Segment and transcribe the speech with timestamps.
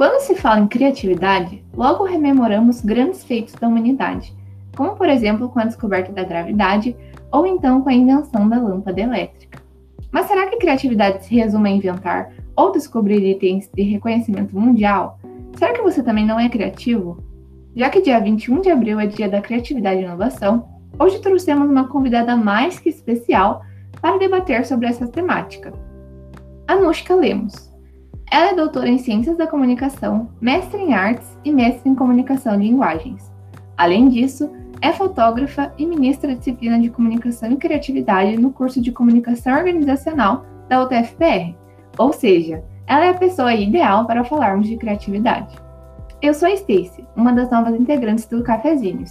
[0.00, 4.34] Quando se fala em criatividade, logo rememoramos grandes feitos da humanidade,
[4.74, 6.96] como por exemplo com a descoberta da gravidade
[7.30, 9.62] ou então com a invenção da lâmpada elétrica.
[10.10, 15.20] Mas será que criatividade se resume a inventar ou descobrir itens de reconhecimento mundial?
[15.58, 17.22] Será que você também não é criativo?
[17.76, 20.66] Já que dia 21 de abril é dia da criatividade e inovação,
[20.98, 23.62] hoje trouxemos uma convidada mais que especial
[24.00, 25.74] para debater sobre essa temática.
[26.66, 27.69] Anushka Lemos.
[28.30, 32.68] Ela é doutora em Ciências da Comunicação, mestre em Artes e mestre em Comunicação de
[32.68, 33.28] Linguagens.
[33.76, 34.48] Além disso,
[34.80, 40.44] é fotógrafa e ministra a disciplina de Comunicação e Criatividade no curso de Comunicação Organizacional
[40.68, 41.56] da UTFPR.
[41.98, 45.52] Ou seja, ela é a pessoa ideal para falarmos de criatividade.
[46.22, 49.10] Eu sou a Stacy, uma das novas integrantes do Cafezinhos.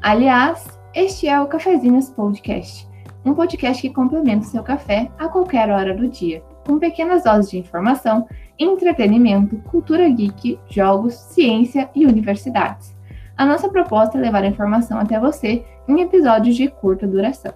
[0.00, 2.88] Aliás, este é o Cafezinhos Podcast,
[3.24, 7.50] um podcast que complementa o seu café a qualquer hora do dia, com pequenas doses
[7.50, 8.26] de informação,
[8.58, 12.94] entretenimento, cultura geek, jogos, ciência e universidades.
[13.36, 17.52] A nossa proposta é levar a informação até você em episódios de curta duração.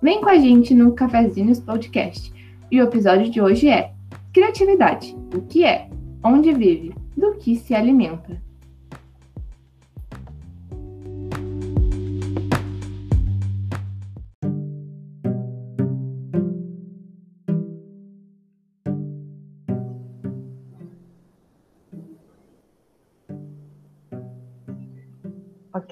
[0.00, 2.32] Vem com a gente no Cafezinhos Podcast.
[2.70, 3.92] E o episódio de hoje é
[4.32, 5.88] Criatividade: o que é,
[6.22, 8.40] onde vive, do que se alimenta.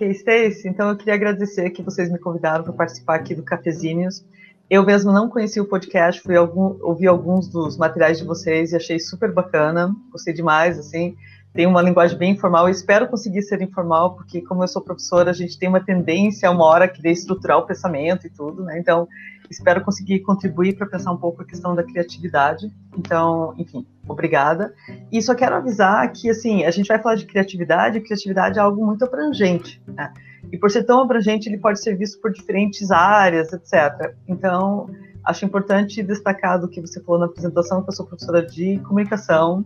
[0.06, 4.24] Ok, Stacy, então eu queria agradecer que vocês me convidaram para participar aqui do Cafezinhos.
[4.70, 8.76] Eu mesmo não conheci o podcast, fui algum, ouvi alguns dos materiais de vocês e
[8.76, 11.16] achei super bacana, gostei demais, assim,
[11.52, 15.30] tem uma linguagem bem informal, eu espero conseguir ser informal, porque como eu sou professora,
[15.30, 19.08] a gente tem uma tendência uma hora querer estruturar o pensamento e tudo, né, então
[19.50, 24.74] espero conseguir contribuir para pensar um pouco a questão da criatividade, então, enfim, obrigada,
[25.10, 28.62] e só quero avisar que, assim, a gente vai falar de criatividade, e criatividade é
[28.62, 30.12] algo muito abrangente, né,
[30.52, 34.14] e por ser tão abrangente, ele pode ser visto por diferentes áreas, etc.
[34.28, 34.88] Então,
[35.24, 39.64] acho importante destacar do que você falou na apresentação, que eu sou professora de comunicação,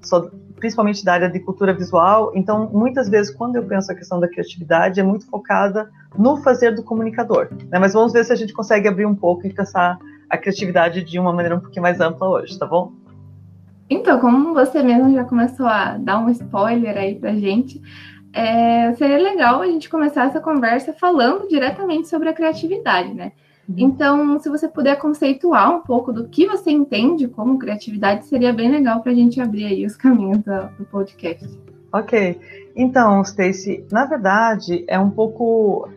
[0.00, 2.32] sou principalmente da área de cultura visual.
[2.34, 6.74] Então, muitas vezes, quando eu penso a questão da criatividade, é muito focada no fazer
[6.74, 7.48] do comunicador.
[7.70, 7.78] Né?
[7.78, 11.18] Mas vamos ver se a gente consegue abrir um pouco e pensar a criatividade de
[11.18, 12.92] uma maneira um pouquinho mais ampla hoje, tá bom?
[13.88, 17.82] Então, como você mesmo já começou a dar um spoiler aí pra gente,
[18.32, 23.32] é, seria legal a gente começar essa conversa falando diretamente sobre a criatividade, né?
[23.68, 23.74] Uhum.
[23.76, 28.70] Então, se você puder conceituar um pouco do que você entende como criatividade, seria bem
[28.70, 31.46] legal para a gente abrir aí os caminhos do, do podcast.
[31.92, 32.40] Ok.
[32.74, 35.88] Então, Stacy, na verdade, é um pouco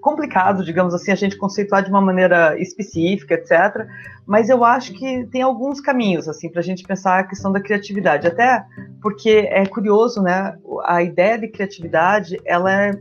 [0.00, 3.86] complicado, digamos assim, a gente conceituar de uma maneira específica, etc.
[4.26, 7.60] Mas eu acho que tem alguns caminhos assim para a gente pensar a questão da
[7.60, 8.64] criatividade, até
[9.02, 10.56] porque é curioso, né?
[10.84, 13.00] A ideia de criatividade, ela é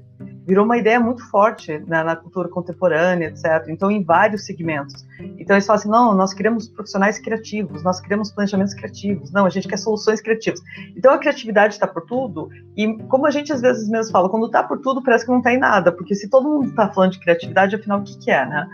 [0.50, 3.68] virou uma ideia muito forte né, na cultura contemporânea, etc.
[3.68, 5.06] Então, em vários segmentos.
[5.38, 9.50] Então, eles falam assim: não, nós queremos profissionais criativos, nós queremos planejamentos criativos, não, a
[9.50, 10.60] gente quer soluções criativas.
[10.98, 14.48] Então, a criatividade está por tudo, e como a gente às vezes mesmo fala, quando
[14.48, 17.12] está por tudo, parece que não está em nada, porque se todo mundo está falando
[17.12, 18.68] de criatividade, afinal, o que, que é, né?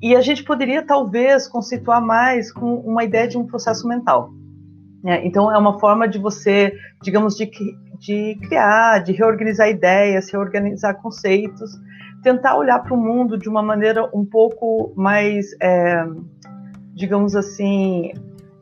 [0.00, 4.32] E a gente poderia, talvez, conceituar mais com uma ideia de um processo mental.
[5.04, 7.50] É, então, é uma forma de você, digamos, de
[7.98, 11.78] de criar, de reorganizar ideias, reorganizar conceitos,
[12.22, 16.04] tentar olhar para o mundo de uma maneira um pouco mais, é,
[16.94, 18.12] digamos assim,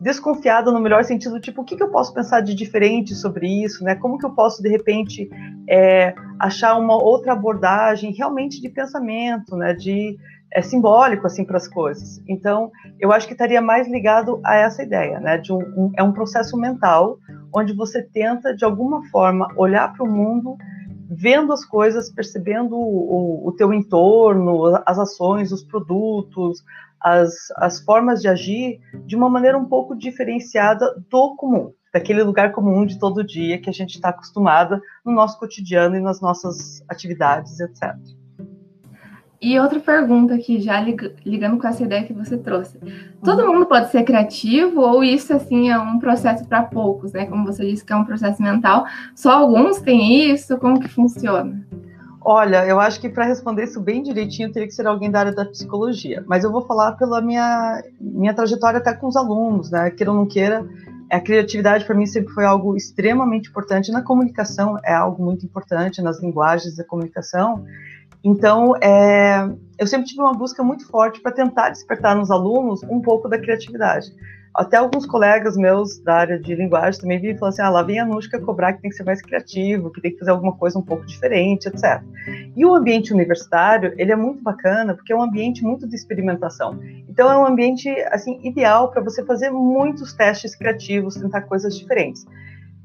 [0.00, 3.82] desconfiada no melhor sentido, tipo, o que, que, eu posso pensar de diferente sobre isso,
[3.82, 3.94] né?
[3.94, 5.28] Como que eu posso, de repente,
[5.68, 9.72] é, achar uma outra abordagem realmente de pensamento, né?
[9.72, 10.16] De
[10.52, 12.22] é simbólico assim para as coisas.
[12.28, 15.38] Então, eu acho que estaria mais ligado a essa ideia, né?
[15.38, 17.18] De um, um é um processo mental
[17.54, 20.56] onde você tenta de alguma forma olhar para o mundo,
[21.08, 26.62] vendo as coisas, percebendo o, o, o teu entorno, as ações, os produtos,
[27.00, 32.52] as, as formas de agir de uma maneira um pouco diferenciada do comum, daquele lugar
[32.52, 36.82] comum de todo dia que a gente está acostumada no nosso cotidiano e nas nossas
[36.88, 37.94] atividades, etc.
[39.40, 42.78] E outra pergunta aqui, já ligando com essa ideia que você trouxe.
[43.22, 47.26] Todo mundo pode ser criativo ou isso assim é um processo para poucos, né?
[47.26, 51.66] Como você disse que é um processo mental, só alguns têm isso, como que funciona?
[52.28, 55.32] Olha, eu acho que para responder isso bem direitinho teria que ser alguém da área
[55.32, 59.90] da psicologia, mas eu vou falar pela minha minha trajetória até com os alunos, né?
[59.90, 60.66] Queira ou não queira,
[61.10, 66.02] a criatividade para mim sempre foi algo extremamente importante na comunicação, é algo muito importante
[66.02, 67.64] nas linguagens da comunicação.
[68.24, 69.48] Então, é,
[69.78, 73.38] eu sempre tive uma busca muito forte para tentar despertar nos alunos um pouco da
[73.38, 74.12] criatividade.
[74.56, 77.82] Até alguns colegas meus da área de linguagem também viram e falaram assim: ah, lá
[77.82, 80.56] vem a Nushka cobrar que tem que ser mais criativo, que tem que fazer alguma
[80.56, 82.02] coisa um pouco diferente, etc.
[82.56, 86.78] E o ambiente universitário, ele é muito bacana porque é um ambiente muito de experimentação.
[87.06, 92.26] Então, é um ambiente assim ideal para você fazer muitos testes criativos, tentar coisas diferentes.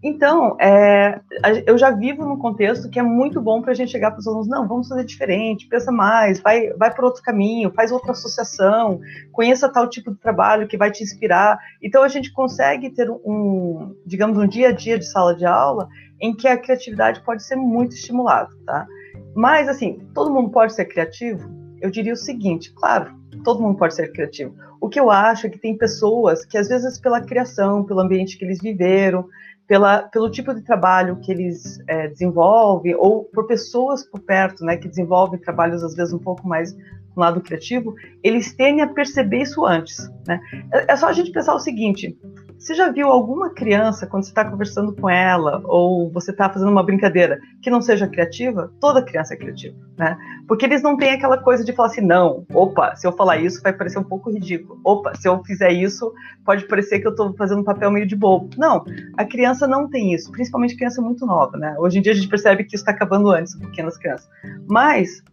[0.03, 1.21] Então, é,
[1.68, 4.27] eu já vivo num contexto que é muito bom para a gente chegar para os
[4.27, 9.00] alunos, não, vamos fazer diferente, pensa mais, vai, vai por outro caminho, faz outra associação,
[9.31, 11.59] conheça tal tipo de trabalho que vai te inspirar.
[11.81, 15.88] Então, a gente consegue ter um, digamos, um dia a dia de sala de aula
[16.19, 18.88] em que a criatividade pode ser muito estimulada, tá?
[19.36, 21.48] Mas, assim, todo mundo pode ser criativo?
[21.80, 23.12] Eu diria o seguinte, claro,
[23.44, 24.56] todo mundo pode ser criativo.
[24.80, 28.38] O que eu acho é que tem pessoas que, às vezes, pela criação, pelo ambiente
[28.38, 29.27] que eles viveram,
[29.67, 34.77] pela, pelo tipo de trabalho que eles é, desenvolvem, ou por pessoas por perto, né,
[34.77, 36.75] que desenvolvem trabalhos às vezes um pouco mais
[37.15, 37.93] no lado criativo,
[38.23, 40.09] eles tendem a perceber isso antes.
[40.27, 40.39] Né?
[40.73, 42.17] É, é só a gente pensar o seguinte:
[42.61, 46.69] você já viu alguma criança, quando você está conversando com ela, ou você está fazendo
[46.69, 48.71] uma brincadeira, que não seja criativa?
[48.79, 50.15] Toda criança é criativa, né?
[50.47, 53.63] Porque eles não têm aquela coisa de falar assim, não, opa, se eu falar isso
[53.63, 54.79] vai parecer um pouco ridículo.
[54.83, 56.13] Opa, se eu fizer isso,
[56.45, 58.51] pode parecer que eu estou fazendo um papel meio de bobo.
[58.55, 58.85] Não,
[59.17, 61.75] a criança não tem isso, principalmente criança muito nova, né?
[61.79, 64.29] Hoje em dia a gente percebe que isso está acabando antes, com pequenas crianças.
[64.69, 65.23] Mas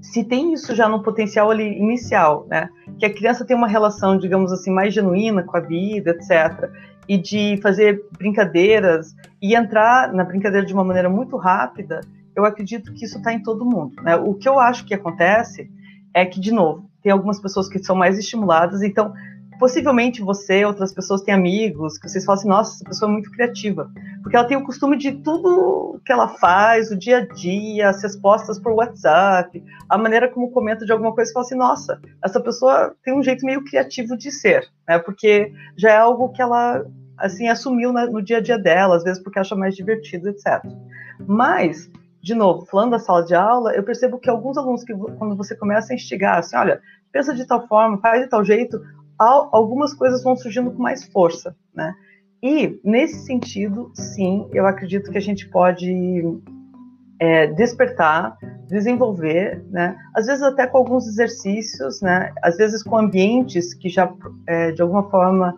[0.00, 2.68] se tem isso já no potencial ali inicial, né,
[2.98, 6.70] que a criança tem uma relação, digamos assim, mais genuína com a vida, etc.,
[7.08, 12.00] e de fazer brincadeiras e entrar na brincadeira de uma maneira muito rápida,
[12.36, 14.00] eu acredito que isso está em todo mundo.
[14.02, 14.14] Né?
[14.16, 15.68] O que eu acho que acontece
[16.14, 19.12] é que, de novo, tem algumas pessoas que são mais estimuladas, então
[19.60, 23.30] possivelmente você, outras pessoas têm amigos que vocês falam assim, nossa, essa pessoa é muito
[23.30, 23.90] criativa,
[24.22, 28.02] porque ela tem o costume de tudo que ela faz, o dia a dia, as
[28.02, 32.40] respostas por WhatsApp, a maneira como comenta de alguma coisa, você fala assim, nossa, essa
[32.40, 34.98] pessoa tem um jeito meio criativo de ser, né?
[34.98, 36.82] Porque já é algo que ela
[37.18, 40.64] assim assumiu no dia a dia dela, às vezes porque acha mais divertido, etc.
[41.26, 41.90] Mas
[42.22, 45.56] de novo, falando da sala de aula, eu percebo que alguns alunos que quando você
[45.56, 46.80] começa a instigar, assim, olha,
[47.12, 48.80] pensa de tal forma, faz de tal jeito,
[49.20, 51.94] algumas coisas vão surgindo com mais força, né?
[52.42, 55.92] E nesse sentido, sim, eu acredito que a gente pode
[57.20, 59.94] é, despertar, desenvolver, né?
[60.14, 62.32] Às vezes até com alguns exercícios, né?
[62.42, 64.10] Às vezes com ambientes que já
[64.46, 65.54] é, de alguma forma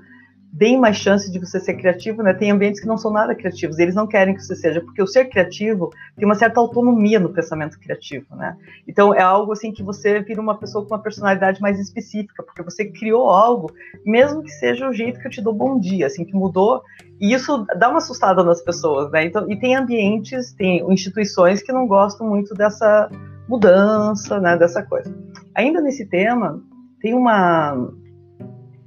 [0.52, 2.34] deem mais chance de você ser criativo, né?
[2.34, 5.06] Tem ambientes que não são nada criativos, eles não querem que você seja, porque o
[5.06, 8.54] ser criativo tem uma certa autonomia no pensamento criativo, né?
[8.86, 12.62] Então é algo assim que você vira uma pessoa com uma personalidade mais específica, porque
[12.62, 13.72] você criou algo,
[14.04, 16.82] mesmo que seja o jeito que eu te dou bom dia, assim, que mudou,
[17.18, 19.24] e isso dá uma assustada nas pessoas, né?
[19.24, 23.08] Então, e tem ambientes, tem instituições que não gostam muito dessa
[23.48, 25.14] mudança, né, dessa coisa.
[25.54, 26.62] Ainda nesse tema,
[27.00, 27.90] tem uma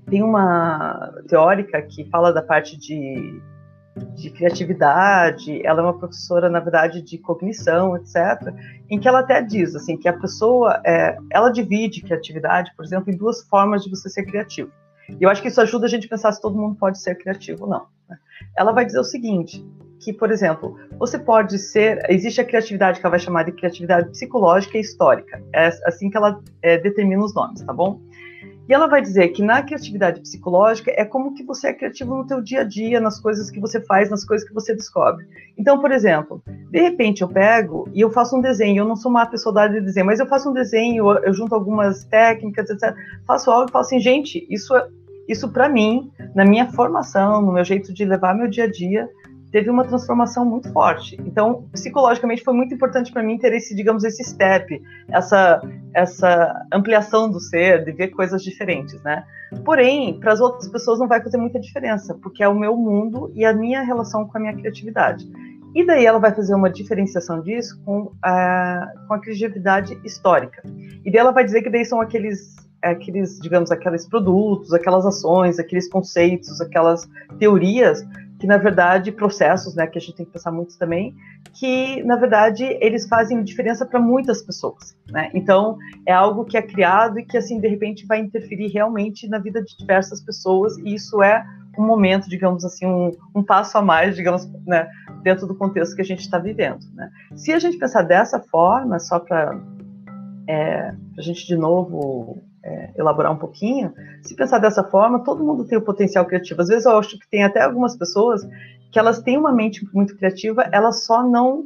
[0.10, 3.42] tem uma teórica que fala da parte de,
[4.16, 8.54] de criatividade, ela é uma professora, na verdade, de cognição, etc.,
[8.90, 13.12] em que ela até diz assim que a pessoa, é, ela divide criatividade, por exemplo,
[13.12, 14.72] em duas formas de você ser criativo.
[15.10, 17.16] E eu acho que isso ajuda a gente a pensar se todo mundo pode ser
[17.16, 17.86] criativo ou não.
[18.10, 18.18] Né?
[18.58, 19.64] Ela vai dizer o seguinte,
[20.00, 22.00] que, por exemplo, você pode ser.
[22.10, 25.42] Existe a criatividade que ela vai chamar de criatividade psicológica e histórica.
[25.54, 28.00] É assim que ela é, determina os nomes, tá bom?
[28.68, 32.26] E ela vai dizer que na criatividade psicológica é como que você é criativo no
[32.26, 35.26] teu dia a dia, nas coisas que você faz, nas coisas que você descobre.
[35.58, 39.12] Então, por exemplo, de repente eu pego e eu faço um desenho, eu não sou
[39.12, 42.70] uma pessoa da área de desenho, mas eu faço um desenho, eu junto algumas técnicas,
[42.70, 42.96] etc.
[43.28, 44.88] Faço algo e falo assim, gente, isso, é,
[45.28, 49.08] isso para mim, na minha formação, no meu jeito de levar meu dia a dia,
[49.56, 51.16] teve uma transformação muito forte.
[51.26, 55.62] Então, psicologicamente foi muito importante para mim ter esse, digamos, esse step, essa
[55.94, 59.24] essa ampliação do ser, de ver coisas diferentes, né?
[59.64, 63.32] Porém, para as outras pessoas não vai fazer muita diferença, porque é o meu mundo
[63.34, 65.26] e a minha relação com a minha criatividade.
[65.74, 70.64] E daí ela vai fazer uma diferenciação disso com a, com a criatividade histórica.
[71.06, 75.58] E daí ela vai dizer que daí são aqueles aqueles, digamos, aqueles produtos, aquelas ações,
[75.58, 77.08] aqueles conceitos, aquelas
[77.40, 78.06] teorias
[78.46, 81.16] que na verdade processos, né, que a gente tem que pensar muito também,
[81.54, 85.32] que na verdade eles fazem diferença para muitas pessoas, né?
[85.34, 89.40] Então é algo que é criado e que assim de repente vai interferir realmente na
[89.40, 91.44] vida de diversas pessoas e isso é
[91.78, 94.88] um momento, digamos assim, um, um passo a mais, digamos, né,
[95.24, 97.10] dentro do contexto que a gente está vivendo, né?
[97.36, 99.60] Se a gente pensar dessa forma, só para
[100.48, 103.94] é, a gente de novo é, elaborar um pouquinho,
[104.24, 106.62] se pensar dessa forma, todo mundo tem o potencial criativo.
[106.62, 108.42] Às vezes eu acho que tem até algumas pessoas
[108.92, 111.66] que elas têm uma mente muito criativa, elas só não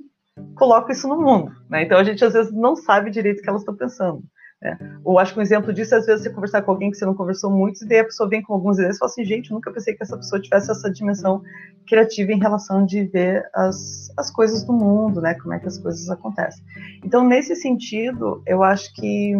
[0.56, 1.54] colocam isso no mundo.
[1.70, 1.84] Né?
[1.84, 4.22] Então a gente às vezes não sabe direito o que elas estão pensando.
[4.62, 4.78] Né?
[5.06, 7.06] Ou acho que um exemplo disso é às vezes você conversar com alguém que você
[7.06, 9.54] não conversou muito, e daí a pessoa vem com alguns ideias e fala assim, gente,
[9.54, 11.42] nunca pensei que essa pessoa tivesse essa dimensão
[11.88, 15.34] criativa em relação de ver as, as coisas do mundo, né?
[15.36, 16.62] Como é que as coisas acontecem.
[17.06, 19.34] Então, nesse sentido, eu acho que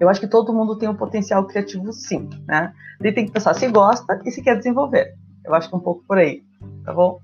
[0.00, 2.72] eu acho que todo mundo tem um potencial criativo sim, né?
[3.00, 5.14] Ele tem que pensar se gosta e se quer desenvolver.
[5.44, 6.42] Eu acho que é um pouco por aí,
[6.84, 7.20] tá bom?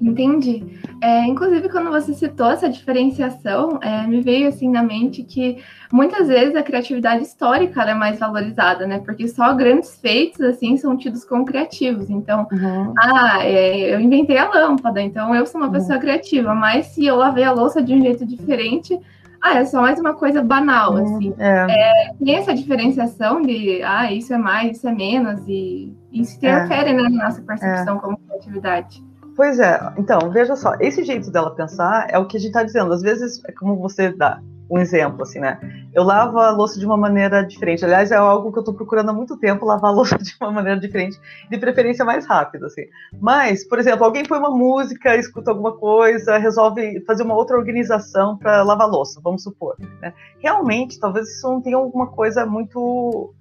[0.00, 0.80] Entendi.
[1.00, 6.28] É, inclusive, quando você citou essa diferenciação, é, me veio assim na mente que muitas
[6.28, 8.98] vezes a criatividade histórica é mais valorizada, né?
[8.98, 12.10] Porque só grandes feitos assim são tidos como criativos.
[12.10, 12.92] Então, uhum.
[12.98, 15.72] ah, é, eu inventei a lâmpada, então eu sou uma uhum.
[15.72, 16.54] pessoa criativa.
[16.54, 18.98] Mas se eu lavei a louça de um jeito diferente,
[19.44, 21.02] ah, é só mais uma coisa banal, uhum.
[21.02, 21.34] assim.
[21.36, 21.66] É.
[21.68, 26.90] É, tem essa diferenciação de, ah, isso é mais, isso é menos, e isso interfere
[26.90, 26.94] é.
[26.94, 29.04] né, na nossa percepção como criatividade.
[29.36, 32.62] Pois é, então, veja só, esse jeito dela pensar é o que a gente está
[32.62, 32.90] dizendo.
[32.90, 34.40] Às vezes, é como você dá
[34.70, 35.58] um exemplo, assim, né?
[35.92, 37.84] Eu lavo a louça de uma maneira diferente.
[37.84, 40.50] Aliás, é algo que eu estou procurando há muito tempo, lavar a louça de uma
[40.50, 42.82] maneira diferente, de preferência mais rápida, assim.
[43.20, 48.36] Mas, por exemplo, alguém põe uma música, escuta alguma coisa, resolve fazer uma outra organização
[48.36, 49.76] para lavar louça, vamos supor.
[50.00, 50.12] Né?
[50.38, 53.34] Realmente, talvez isso não tenha alguma coisa muito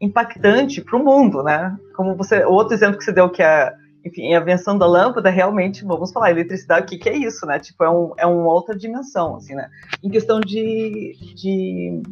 [0.00, 1.76] impactante para o mundo, né?
[1.96, 3.74] Como você, outro exemplo que você deu que é
[4.08, 7.58] enfim, a invenção da lâmpada, realmente, vamos falar, eletricidade, o que, que é isso, né?
[7.58, 9.68] Tipo, é, um, é uma outra dimensão, assim, né?
[10.02, 12.02] Em questão de, de,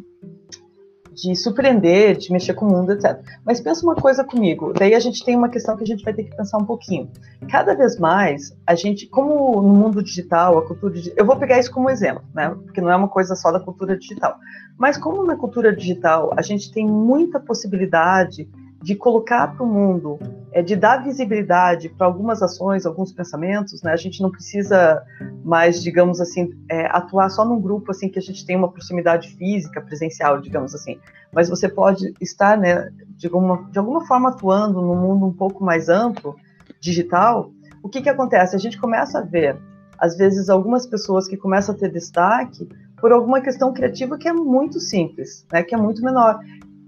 [1.13, 3.19] de surpreender, de mexer com o mundo, etc.
[3.45, 6.13] Mas pensa uma coisa comigo, daí a gente tem uma questão que a gente vai
[6.13, 7.09] ter que pensar um pouquinho.
[7.49, 11.59] Cada vez mais, a gente, como no mundo digital, a cultura digital, eu vou pegar
[11.59, 12.49] isso como exemplo, né?
[12.49, 14.37] Porque não é uma coisa só da cultura digital.
[14.77, 18.47] Mas como na cultura digital a gente tem muita possibilidade
[18.81, 20.19] de colocar para o mundo,
[20.51, 23.91] é, de dar visibilidade para algumas ações, alguns pensamentos, né?
[23.91, 25.03] A gente não precisa
[25.43, 29.29] mais, digamos assim, é, atuar só num grupo assim que a gente tem uma proximidade
[29.35, 30.99] física, presencial, digamos assim.
[31.33, 35.63] Mas você pode estar, né, de alguma, de alguma forma atuando num mundo um pouco
[35.63, 36.35] mais amplo,
[36.79, 37.51] digital.
[37.81, 38.55] O que que acontece?
[38.55, 39.57] A gente começa a ver,
[39.97, 42.69] às vezes, algumas pessoas que começam a ter destaque
[42.99, 46.39] por alguma questão criativa que é muito simples, né, que é muito menor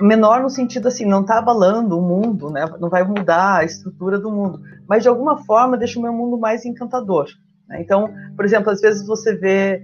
[0.02, 2.66] menor no sentido assim, não está abalando o mundo, né?
[2.80, 6.38] não vai mudar a estrutura do mundo, mas de alguma forma deixa o meu mundo
[6.38, 7.28] mais encantador.
[7.68, 7.82] Né?
[7.82, 9.84] Então, por exemplo, às vezes você vê.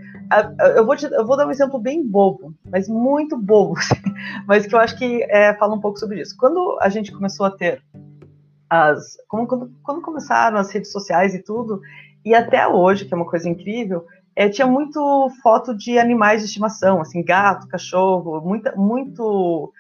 [0.76, 4.02] Eu vou, te, eu vou dar um exemplo bem bobo, mas muito bobo, assim,
[4.48, 6.36] mas que eu acho que é, fala um pouco sobre isso.
[6.36, 7.82] Quando a gente começou a ter
[8.70, 9.18] as.
[9.28, 11.80] Quando, quando começaram as redes sociais e tudo,
[12.24, 14.06] e até hoje, que é uma coisa incrível,
[14.36, 19.72] é, tinha muito foto de animais de estimação, assim, gato, cachorro, muita, muito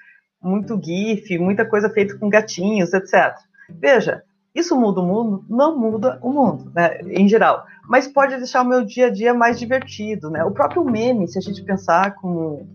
[0.45, 3.35] muito GIF, muita coisa feita com gatinhos, etc.
[3.69, 4.23] Veja,
[4.53, 5.45] isso muda o mundo?
[5.49, 7.65] Não muda o mundo, né, em geral.
[7.89, 10.43] Mas pode deixar o meu dia a dia mais divertido, né?
[10.43, 12.67] O próprio meme, se a gente pensar como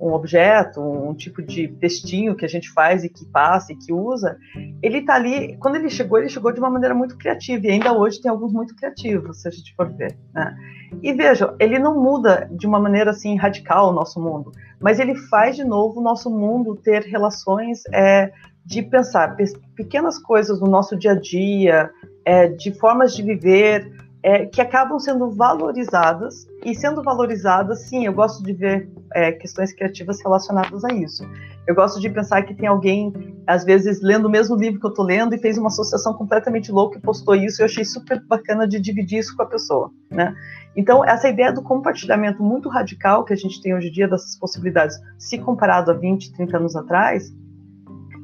[0.00, 3.92] um objeto, um tipo de textinho que a gente faz e que passa e que
[3.92, 4.38] usa,
[4.80, 5.56] ele está ali.
[5.58, 8.52] Quando ele chegou, ele chegou de uma maneira muito criativa e ainda hoje tem alguns
[8.52, 10.16] muito criativos, se a gente for ver.
[10.32, 10.56] Né?
[11.02, 15.16] E veja, ele não muda de uma maneira assim radical o nosso mundo, mas ele
[15.16, 18.32] faz de novo o nosso mundo ter relações é,
[18.64, 19.36] de pensar
[19.74, 21.90] pequenas coisas no nosso dia a dia,
[22.24, 23.90] é, de formas de viver
[24.22, 29.72] é, que acabam sendo valorizadas e sendo valorizadas, sim, eu gosto de ver é, questões
[29.72, 31.24] criativas relacionadas a isso.
[31.66, 33.12] Eu gosto de pensar que tem alguém,
[33.46, 36.72] às vezes, lendo o mesmo livro que eu estou lendo e fez uma associação completamente
[36.72, 39.90] louca e postou isso, e eu achei super bacana de dividir isso com a pessoa,
[40.10, 40.34] né?
[40.74, 44.36] Então, essa ideia do compartilhamento muito radical que a gente tem hoje em dia dessas
[44.38, 47.32] possibilidades, se comparado a 20, 30 anos atrás,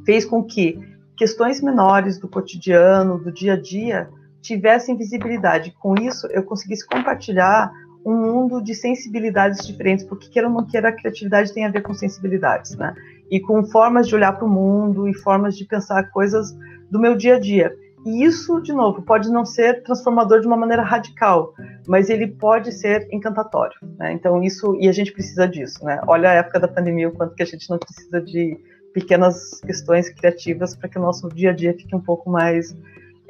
[0.05, 0.79] fez com que
[1.17, 4.09] questões menores do cotidiano, do dia a dia,
[4.45, 5.75] tivessem visibilidade.
[5.81, 7.73] Com isso, eu conseguisse compartilhar
[8.05, 11.81] um mundo de sensibilidades diferentes, porque queira ou não queira, a criatividade tem a ver
[11.81, 12.95] com sensibilidades, né?
[13.31, 16.55] E com formas de olhar para o mundo e formas de pensar coisas
[16.91, 17.75] do meu dia a dia.
[18.05, 21.55] E isso, de novo, pode não ser transformador de uma maneira radical,
[21.89, 23.79] mas ele pode ser encantatório.
[23.99, 24.13] Né?
[24.13, 25.83] Então, isso, e a gente precisa disso.
[25.83, 25.99] Né?
[26.07, 28.61] Olha a época da pandemia, o quanto que a gente não precisa de
[28.93, 32.77] pequenas questões criativas para que o nosso dia a dia fique um pouco mais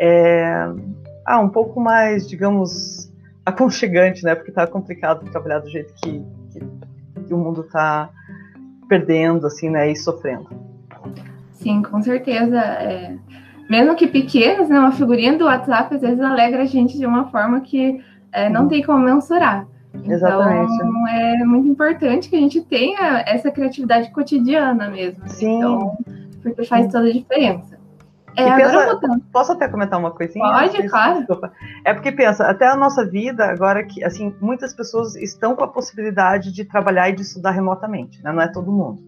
[0.04, 0.70] é,
[1.24, 3.10] ah, um pouco mais, digamos,
[3.44, 4.34] aconchegante, né?
[4.34, 6.60] Porque tá complicado trabalhar do jeito que, que,
[7.26, 8.10] que o mundo tá
[8.86, 9.90] perdendo, assim, né?
[9.90, 10.48] E sofrendo.
[11.52, 12.58] Sim, com certeza.
[12.58, 13.16] É...
[13.70, 14.78] Mesmo que pequenas, né?
[14.78, 17.98] Uma figurinha do WhatsApp às vezes alegra a gente de uma forma que
[18.30, 19.66] é, não tem como mensurar.
[20.04, 20.74] Exatamente.
[20.74, 25.26] Então, é muito importante que a gente tenha essa criatividade cotidiana mesmo.
[25.28, 25.56] Sim.
[25.56, 25.96] Então,
[26.42, 27.73] porque faz toda a diferença.
[28.36, 29.00] É, pensa,
[29.32, 30.44] posso até comentar uma coisinha?
[30.44, 31.18] Pode, claro.
[31.18, 31.52] Desculpa.
[31.84, 35.68] É porque pensa, até a nossa vida agora que assim muitas pessoas estão com a
[35.68, 38.32] possibilidade de trabalhar e de estudar remotamente, né?
[38.32, 39.02] Não é todo mundo.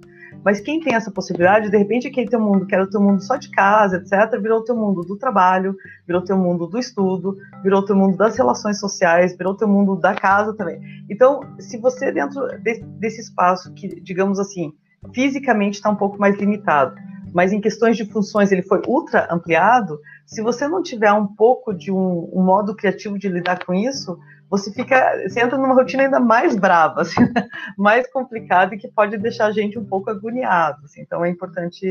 [0.45, 3.21] Mas quem tem essa possibilidade, de repente aquele teu mundo, que era o teu mundo
[3.21, 5.75] só de casa, etc., virou o teu mundo do trabalho,
[6.07, 9.57] virou o teu mundo do estudo, virou o teu mundo das relações sociais, virou o
[9.57, 10.81] teu mundo da casa também.
[11.11, 14.73] Então, se você dentro de, desse espaço que, digamos assim,
[15.13, 16.95] fisicamente está um pouco mais limitado,
[17.37, 21.75] mas em questões de funções ele foi ultra ampliado, se você não tiver um pouco
[21.75, 26.05] de um, um modo criativo de lidar com isso, você fica, você entra numa rotina
[26.05, 27.47] ainda mais brava, assim, né?
[27.77, 30.83] mais complicada e que pode deixar a gente um pouco agoniado.
[30.87, 31.03] Assim.
[31.03, 31.87] Então é importante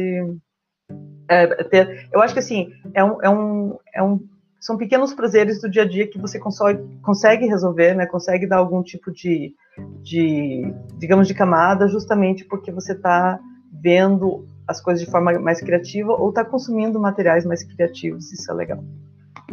[1.30, 2.10] é, ter.
[2.12, 4.28] Eu acho que assim é um, é um, é um,
[4.60, 8.08] são pequenos prazeres do dia a dia que você consegue, consegue resolver, né?
[8.08, 9.54] Consegue dar algum tipo de,
[10.02, 13.40] de digamos, de camada, justamente porque você está
[13.72, 18.32] vendo as coisas de forma mais criativa ou está consumindo materiais mais criativos.
[18.32, 18.84] Isso é legal.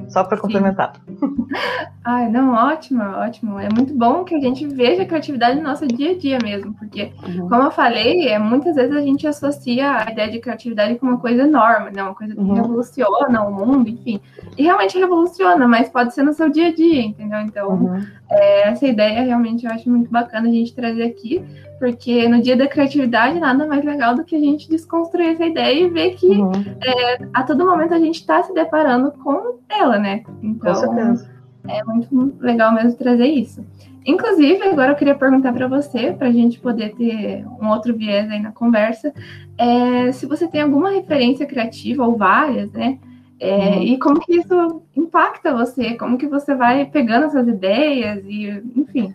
[0.09, 0.95] Só para complementar.
[2.05, 3.59] Ai, não, ótimo, ótimo.
[3.59, 6.73] É muito bom que a gente veja a criatividade no nosso dia a dia mesmo,
[6.75, 7.49] porque, uhum.
[7.49, 11.19] como eu falei, é, muitas vezes a gente associa a ideia de criatividade com uma
[11.19, 12.03] coisa enorme, né?
[12.03, 12.55] uma coisa que uhum.
[12.55, 14.19] revoluciona o mundo, enfim.
[14.57, 17.41] E realmente revoluciona, mas pode ser no seu dia a dia, entendeu?
[17.41, 18.07] Então, uhum.
[18.33, 21.45] É, essa ideia realmente eu acho muito bacana a gente trazer aqui,
[21.79, 25.85] porque no dia da criatividade nada mais legal do que a gente desconstruir essa ideia
[25.85, 26.53] e ver que uhum.
[26.83, 30.23] é, a todo momento a gente está se deparando com ela, né?
[30.43, 31.31] Então, com certeza.
[31.69, 33.65] é muito legal mesmo trazer isso.
[34.05, 38.29] Inclusive, agora eu queria perguntar para você, para a gente poder ter um outro viés
[38.29, 39.13] aí na conversa,
[39.57, 42.99] é, se você tem alguma referência criativa ou várias, né?
[43.43, 43.83] É, uhum.
[43.83, 45.97] E como que isso impacta você?
[45.97, 49.13] Como que você vai pegando essas ideias e, enfim.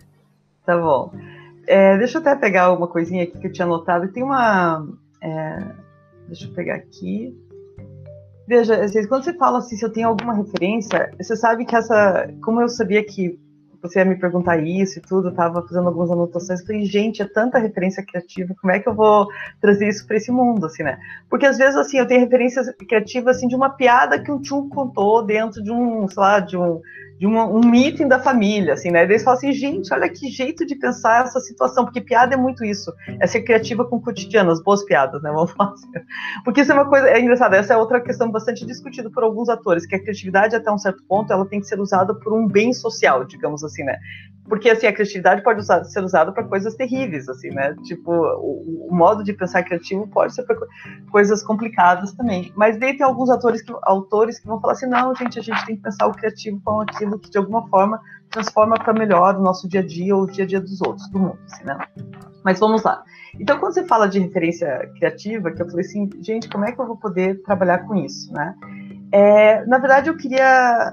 [0.66, 1.10] Tá bom.
[1.66, 4.12] É, deixa eu até pegar uma coisinha aqui que eu tinha anotado.
[4.12, 4.86] Tem uma.
[5.22, 5.64] É,
[6.26, 7.34] deixa eu pegar aqui.
[8.46, 12.28] Veja, quando você fala assim, se eu tenho alguma referência, você sabe que essa.
[12.42, 13.40] Como eu sabia que
[13.82, 17.24] você ia me perguntar isso e tudo, eu estava fazendo algumas anotações, falei, gente, é
[17.26, 19.28] tanta referência criativa, como é que eu vou
[19.60, 20.98] trazer isso para esse mundo, assim, né?
[21.28, 24.68] Porque às vezes, assim, eu tenho referências criativas, assim, de uma piada que um tio
[24.68, 26.80] contou dentro de um, sei lá, de um,
[27.18, 29.02] de uma, um meeting da família, assim, né?
[29.02, 32.64] Eles falam assim, gente, olha que jeito de pensar essa situação, porque piada é muito
[32.64, 35.30] isso, é ser criativa com o cotidiano, as boas piadas, né?
[35.32, 35.88] Vamos falar assim.
[36.44, 39.48] Porque isso é uma coisa, é engraçado, essa é outra questão bastante discutida por alguns
[39.48, 42.46] atores, que a criatividade, até um certo ponto, ela tem que ser usada por um
[42.46, 43.98] bem social, digamos assim, né?
[44.48, 47.76] Porque, assim, a criatividade pode usar, ser usada para coisas terríveis, assim, né?
[47.84, 50.56] Tipo, o, o, modo de pensar criativo pode ser para
[51.10, 52.50] coisas complicadas também.
[52.56, 55.66] Mas daí tem alguns atores que, autores que vão falar assim, não, gente, a gente
[55.66, 59.42] tem que pensar o criativo como aquilo que, de alguma forma, transforma para melhor o
[59.42, 61.78] nosso dia a dia ou o dia a dia dos outros, do mundo, assim, né?
[62.44, 63.04] Mas vamos lá.
[63.38, 66.80] Então, quando você fala de referência criativa, que eu falei assim, gente, como é que
[66.80, 68.56] eu vou poder trabalhar com isso, né?
[69.12, 70.92] É, na verdade, eu queria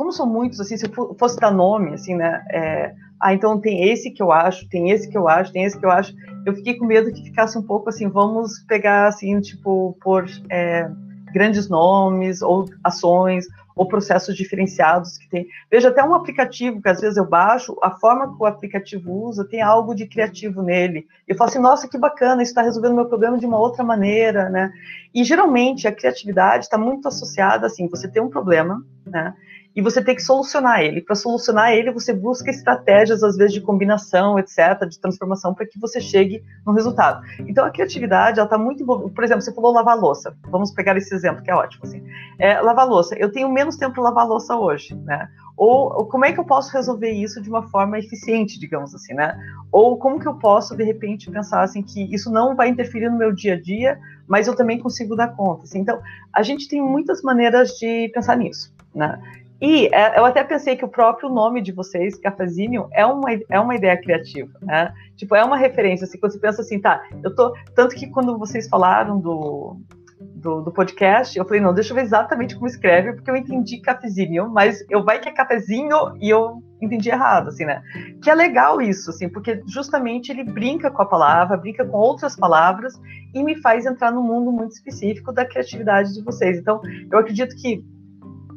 [0.00, 2.42] como são muitos, assim, se eu fosse dar nome, assim, né?
[2.50, 5.78] É, ah, então tem esse que eu acho, tem esse que eu acho, tem esse
[5.78, 6.14] que eu acho.
[6.46, 10.90] Eu fiquei com medo que ficasse um pouco assim, vamos pegar, assim, tipo, por é,
[11.34, 13.44] grandes nomes ou ações
[13.80, 15.46] ou processos diferenciados que tem.
[15.70, 19.42] Veja, até um aplicativo que às vezes eu baixo, a forma que o aplicativo usa
[19.42, 21.06] tem algo de criativo nele.
[21.26, 24.50] Eu falo assim, nossa, que bacana, isso está resolvendo meu problema de uma outra maneira,
[24.50, 24.70] né?
[25.14, 29.34] E geralmente a criatividade está muito associada, assim, você tem um problema, né?
[29.74, 31.00] E você tem que solucionar ele.
[31.00, 35.78] Para solucionar ele, você busca estratégias, às vezes, de combinação, etc., de transformação, para que
[35.78, 37.24] você chegue no resultado.
[37.40, 39.12] Então, a criatividade, ela está muito envolvida.
[39.14, 40.36] Por exemplo, você falou lavar louça.
[40.48, 41.84] Vamos pegar esse exemplo, que é ótimo.
[41.84, 42.02] Assim.
[42.38, 43.14] É, lavar louça.
[43.16, 45.28] Eu tenho menos tempo para lavar louça hoje, né?
[45.56, 49.38] Ou, como é que eu posso resolver isso de uma forma eficiente, digamos assim, né?
[49.70, 53.18] Ou como que eu posso, de repente, pensar assim que isso não vai interferir no
[53.18, 55.64] meu dia a dia, mas eu também consigo dar conta.
[55.64, 55.80] Assim.
[55.80, 56.00] Então,
[56.32, 59.20] a gente tem muitas maneiras de pensar nisso, né?
[59.60, 63.60] E é, eu até pensei que o próprio nome de vocês, Cafezinho, é uma, é
[63.60, 64.92] uma ideia criativa, né?
[65.16, 67.54] Tipo, é uma referência, assim, quando você pensa assim, tá, eu tô...
[67.74, 69.76] Tanto que quando vocês falaram do,
[70.18, 73.78] do, do, podcast, eu falei, não, deixa eu ver exatamente como escreve, porque eu entendi
[73.80, 77.82] cafezinho, mas eu vai que é cafezinho e eu entendi errado, assim, né?
[78.22, 82.34] Que é legal isso, assim, porque justamente ele brinca com a palavra, brinca com outras
[82.34, 82.98] palavras
[83.34, 86.58] e me faz entrar num mundo muito específico da criatividade de vocês.
[86.58, 86.80] Então,
[87.12, 87.84] eu acredito que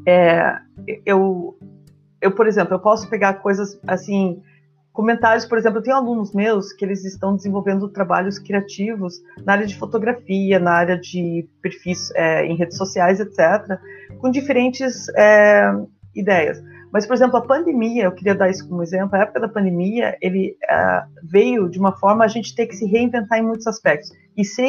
[0.08, 0.58] é,
[1.06, 1.58] eu,
[2.22, 4.42] eu, por exemplo, eu posso pegar coisas assim,
[4.92, 9.66] comentários, por exemplo, eu tenho alunos meus que eles estão desenvolvendo trabalhos criativos na área
[9.66, 13.78] de fotografia, na área de perfis é, em redes sociais, etc.,
[14.20, 15.74] com diferentes é,
[16.16, 16.64] ideias.
[16.94, 20.16] Mas, por exemplo, a pandemia, eu queria dar isso como exemplo, a época da pandemia,
[20.22, 24.12] ele uh, veio de uma forma a gente ter que se reinventar em muitos aspectos.
[24.38, 24.62] E se,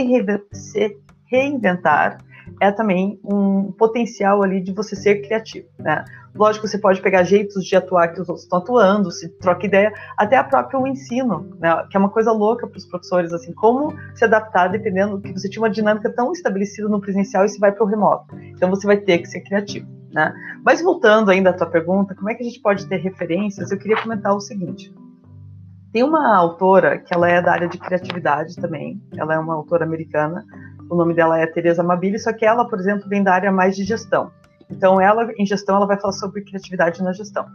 [0.51, 0.97] se
[1.31, 2.17] reinventar
[2.61, 6.05] é também um potencial ali de você ser criativo, né?
[6.35, 9.93] Lógico, você pode pegar jeitos de atuar que os outros estão atuando, se troca ideia,
[10.17, 11.87] até a própria o ensino, né?
[11.91, 15.49] Que é uma coisa louca para os professores, assim, como se adaptar dependendo que você
[15.49, 18.37] tinha uma dinâmica tão estabelecida no presencial e você vai para o remoto.
[18.37, 20.35] Então você vai ter que ser criativo, né?
[20.65, 23.71] Mas voltando ainda à tua pergunta, como é que a gente pode ter referências?
[23.71, 24.93] Eu queria comentar o seguinte.
[25.95, 29.01] Tem uma autora que ela é da área de criatividade também.
[29.17, 30.45] Ela é uma autora americana.
[30.91, 33.77] O nome dela é Teresa Mabili, só que ela, por exemplo, vem da área mais
[33.77, 34.33] de gestão.
[34.69, 37.47] Então, ela, em gestão, ela vai falar sobre criatividade na gestão.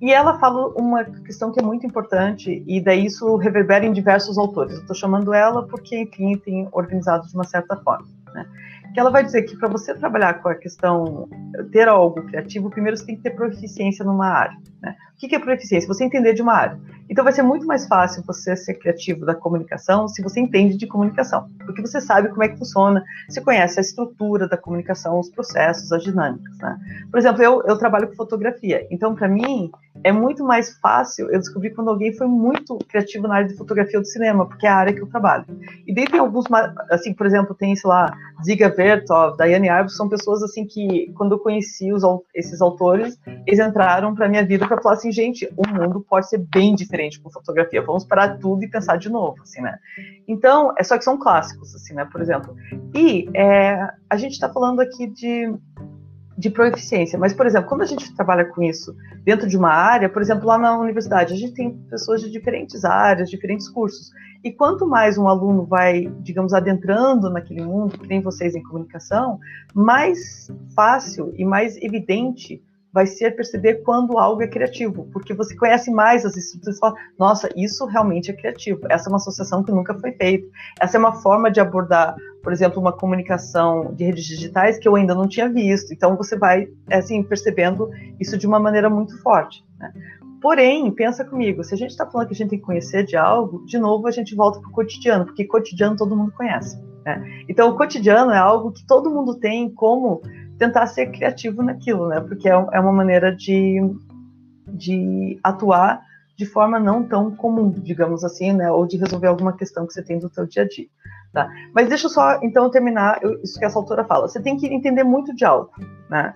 [0.00, 4.36] E ela fala uma questão que é muito importante, e daí isso reverbera em diversos
[4.36, 4.74] autores.
[4.74, 8.08] Eu estou chamando ela porque, enfim, tem organizado de uma certa forma.
[8.34, 8.46] Né?
[8.92, 11.28] Que ela vai dizer que para você trabalhar com a questão,
[11.70, 14.56] ter algo criativo, primeiro você tem que ter proficiência numa área.
[14.82, 14.96] Né?
[15.14, 15.86] O que é proficiência?
[15.86, 16.78] Você entender de uma área.
[17.08, 20.86] Então vai ser muito mais fácil você ser criativo da comunicação se você entende de
[20.86, 25.30] comunicação, porque você sabe como é que funciona, você conhece a estrutura da comunicação, os
[25.30, 26.58] processos, as dinâmicas.
[26.58, 26.78] Né?
[27.10, 29.70] Por exemplo, eu, eu trabalho com fotografia, então para mim
[30.04, 33.98] é muito mais fácil eu descobrir quando alguém foi muito criativo na área de fotografia
[33.98, 35.44] ou de cinema, porque é a área que eu trabalho.
[35.86, 36.44] E daí tem alguns,
[36.90, 38.14] assim, por exemplo, tem, sei lá,
[38.44, 42.02] Ziga Vertov, Diane Arbus, são pessoas assim que, quando eu conheci os,
[42.34, 46.38] esses autores, eles entraram para minha vida para falar assim, gente, o mundo pode ser
[46.38, 49.78] bem diferente com fotografia, vamos parar tudo e pensar de novo, assim, né?
[50.26, 52.56] Então, é só que são clássicos, assim, né, por exemplo.
[52.94, 55.52] E é, a gente está falando aqui de
[56.36, 57.18] de proeficiência.
[57.18, 60.46] Mas, por exemplo, quando a gente trabalha com isso dentro de uma área, por exemplo,
[60.46, 64.10] lá na universidade, a gente tem pessoas de diferentes áreas, diferentes cursos.
[64.44, 69.38] E quanto mais um aluno vai, digamos, adentrando naquele mundo, que tem vocês em comunicação,
[69.74, 72.62] mais fácil e mais evidente
[72.96, 76.94] vai ser perceber quando algo é criativo, porque você conhece mais as estruturas e fala,
[77.18, 80.48] nossa, isso realmente é criativo, essa é uma associação que nunca foi feita,
[80.80, 84.96] essa é uma forma de abordar, por exemplo, uma comunicação de redes digitais que eu
[84.96, 89.62] ainda não tinha visto, então você vai, assim, percebendo isso de uma maneira muito forte,
[89.78, 89.92] né?
[90.40, 93.16] Porém, pensa comigo, se a gente está falando que a gente tem que conhecer de
[93.16, 96.80] algo, de novo a gente volta para o cotidiano, porque cotidiano todo mundo conhece.
[97.04, 97.44] Né?
[97.48, 100.22] Então, o cotidiano é algo que todo mundo tem como
[100.58, 102.20] tentar ser criativo naquilo, né?
[102.20, 103.80] Porque é, é uma maneira de,
[104.68, 106.02] de atuar
[106.36, 108.70] de forma não tão comum, digamos assim, né?
[108.70, 110.86] Ou de resolver alguma questão que você tem do seu dia a dia,
[111.32, 111.48] tá?
[111.74, 114.28] Mas deixa eu só, então, terminar isso que essa autora fala.
[114.28, 115.70] Você tem que entender muito de algo,
[116.10, 116.34] né?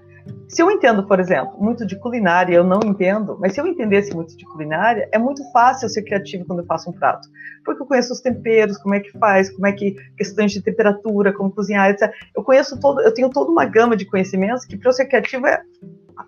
[0.49, 4.15] Se eu entendo, por exemplo, muito de culinária, eu não entendo, mas se eu entendesse
[4.15, 7.29] muito de culinária, é muito fácil ser criativo quando eu faço um prato.
[7.65, 11.33] Porque eu conheço os temperos, como é que faz, como é que questões de temperatura,
[11.33, 12.13] como cozinhar, etc.
[12.35, 15.47] Eu conheço todo, eu tenho toda uma gama de conhecimentos que para eu ser criativo
[15.47, 15.63] é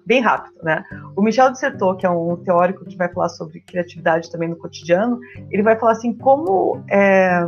[0.07, 0.85] bem rápido, né?
[1.16, 5.18] O Michel Dissertot, que é um teórico que vai falar sobre criatividade também no cotidiano,
[5.50, 7.44] ele vai falar assim como é,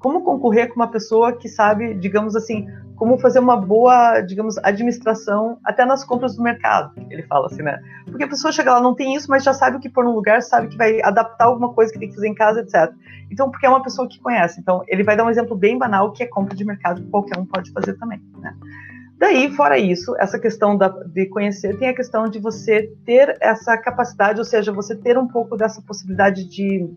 [0.00, 5.58] como concorrer com uma pessoa que sabe, digamos assim, como fazer uma boa, digamos, administração
[5.62, 6.92] até nas compras do mercado.
[7.10, 7.78] Ele fala assim, né?
[8.06, 10.14] Porque a pessoa chega lá, não tem isso, mas já sabe o que pôr no
[10.14, 12.92] lugar, sabe que vai adaptar alguma coisa que tem que fazer em casa, etc.
[13.30, 14.58] Então, porque é uma pessoa que conhece.
[14.58, 17.38] Então, ele vai dar um exemplo bem banal que é compra de mercado, que qualquer
[17.38, 18.54] um pode fazer também, né?
[19.18, 23.76] Daí, fora isso, essa questão da, de conhecer, tem a questão de você ter essa
[23.76, 26.88] capacidade, ou seja, você ter um pouco dessa possibilidade de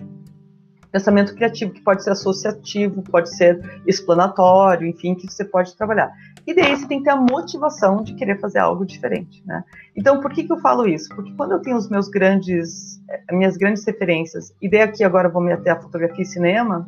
[0.94, 6.14] pensamento criativo, que pode ser associativo, pode ser explanatório, enfim, que você pode trabalhar.
[6.46, 9.64] E daí você tem que ter a motivação de querer fazer algo diferente, né?
[9.98, 11.10] Então, por que, que eu falo isso?
[11.16, 15.30] Porque quando eu tenho os meus grandes, eh, minhas grandes referências, e daí aqui agora
[15.30, 16.88] vou me até a fotografia e cinema,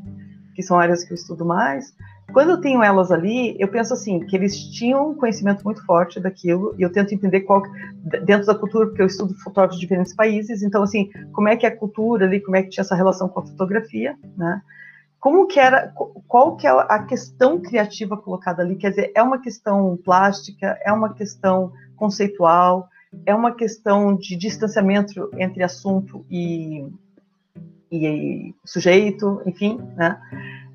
[0.54, 1.92] que são áreas que eu estudo mais,
[2.34, 6.20] quando eu tenho elas ali, eu penso assim, que eles tinham um conhecimento muito forte
[6.20, 7.62] daquilo, e eu tento entender qual,
[8.24, 11.66] dentro da cultura, porque eu estudo fotógrafos de diferentes países, então, assim, como é que
[11.66, 14.62] é a cultura ali, como é que tinha essa relação com a fotografia, né?
[15.20, 15.92] Como que era,
[16.28, 18.76] qual que é a questão criativa colocada ali?
[18.76, 22.90] Quer dizer, é uma questão plástica, é uma questão conceitual,
[23.26, 26.86] é uma questão de distanciamento entre assunto e,
[27.92, 30.20] e sujeito, enfim, né?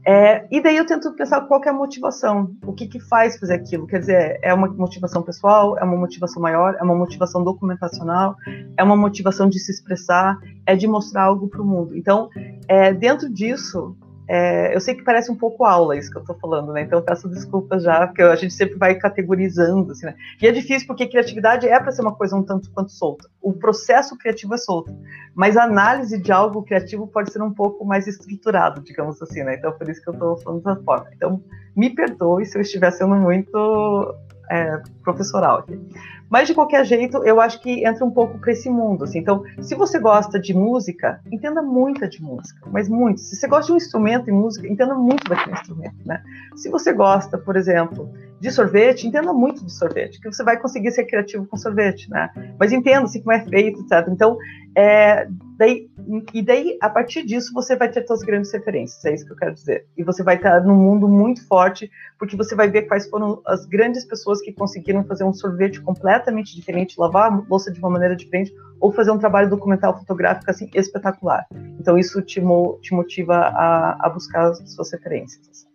[0.07, 3.55] É, e daí eu tento pensar qual é a motivação, o que, que faz fazer
[3.55, 3.87] aquilo.
[3.87, 8.35] Quer dizer, é uma motivação pessoal, é uma motivação maior, é uma motivação documentacional,
[8.77, 11.97] é uma motivação de se expressar, é de mostrar algo para o mundo.
[11.97, 12.31] Então,
[12.67, 13.95] é, dentro disso,
[14.33, 16.83] é, eu sei que parece um pouco aula isso que eu estou falando, né?
[16.83, 20.15] Então peço desculpas já, porque a gente sempre vai categorizando, assim, né?
[20.41, 23.29] E é difícil porque criatividade é para ser uma coisa um tanto quanto solta.
[23.43, 24.97] O processo criativo é solto,
[25.35, 29.57] mas a análise de algo criativo pode ser um pouco mais estruturado, digamos assim, né?
[29.57, 31.09] Então por isso que eu estou falando dessa forma.
[31.13, 31.43] Então
[31.75, 34.15] me perdoe se eu estiver sendo muito
[34.51, 35.81] é, professoral aqui.
[36.29, 39.05] Mas de qualquer jeito, eu acho que entra um pouco para esse mundo.
[39.05, 39.19] Assim.
[39.19, 43.21] Então, se você gosta de música, entenda muito de música, mas muito.
[43.21, 45.97] Se você gosta de um instrumento e música, entenda muito daquele instrumento.
[46.05, 46.23] Né?
[46.57, 50.91] Se você gosta, por exemplo, de sorvete, entenda muito de sorvete, que você vai conseguir
[50.93, 52.31] ser criativo com sorvete, né?
[52.59, 54.09] Mas entenda assim como é feito, etc.
[54.09, 54.39] Então,
[54.75, 55.91] é, daí,
[56.33, 59.37] e daí, a partir disso, você vai ter suas grandes referências, é isso que eu
[59.37, 59.85] quero dizer.
[59.95, 63.67] E você vai estar num mundo muito forte, porque você vai ver quais foram as
[63.67, 68.17] grandes pessoas que conseguiram fazer um sorvete completamente diferente, lavar a louça de uma maneira
[68.17, 71.47] diferente, ou fazer um trabalho documental fotográfico assim espetacular.
[71.79, 72.41] Então, isso te,
[72.81, 75.47] te motiva a, a buscar as suas referências.
[75.51, 75.71] Assim.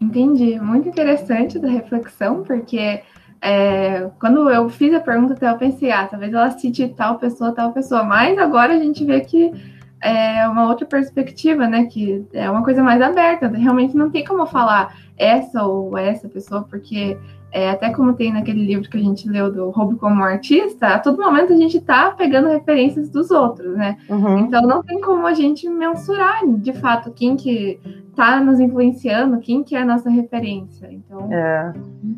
[0.00, 0.58] Entendi.
[0.60, 3.02] Muito interessante da reflexão, porque
[3.40, 7.52] é, quando eu fiz a pergunta, até eu pensei, ah, talvez ela cite tal pessoa,
[7.52, 9.52] tal pessoa, mas agora a gente vê que
[10.00, 11.86] é uma outra perspectiva, né?
[11.86, 13.48] Que é uma coisa mais aberta.
[13.48, 17.18] Realmente não tem como falar essa ou essa pessoa, porque
[17.50, 20.98] é, até como tem naquele livro que a gente leu do Roubo como Artista, a
[20.98, 23.96] todo momento a gente está pegando referências dos outros, né?
[24.08, 24.38] Uhum.
[24.40, 27.80] Então não tem como a gente mensurar de fato quem que
[28.10, 30.88] está nos influenciando, quem que é a nossa referência.
[30.90, 31.72] Então, é